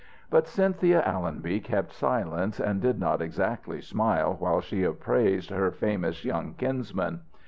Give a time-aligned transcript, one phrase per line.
[0.31, 6.25] But Cynthia Allonby kept silence, and did not exactly smile, while she appraised her famous
[6.25, 7.19] young kinsman.